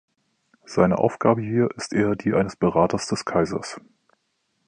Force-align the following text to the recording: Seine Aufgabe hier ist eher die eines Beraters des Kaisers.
Seine 0.65 0.97
Aufgabe 0.97 1.41
hier 1.43 1.69
ist 1.77 1.93
eher 1.93 2.15
die 2.15 2.33
eines 2.33 2.55
Beraters 2.55 3.05
des 3.05 3.23
Kaisers. 3.23 3.79